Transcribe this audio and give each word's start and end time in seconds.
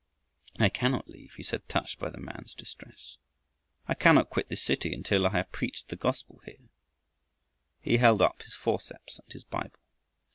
"I 0.57 0.69
cannot 0.69 1.07
leave," 1.09 1.33
he 1.33 1.43
said, 1.43 1.69
touched 1.69 1.99
by 1.99 2.09
the 2.09 2.17
man's 2.17 2.55
distress. 2.55 3.17
"I 3.87 3.93
cannot 3.93 4.31
quit 4.31 4.49
this 4.49 4.63
city 4.63 4.95
until 4.95 5.27
I 5.27 5.33
have 5.33 5.51
preached 5.51 5.89
the 5.89 5.95
gospel 5.95 6.41
here." 6.43 6.71
He 7.81 7.97
held 7.97 8.19
up 8.19 8.41
his 8.41 8.55
forceps 8.55 9.19
and 9.19 9.31
his 9.31 9.43
Bible. 9.43 9.77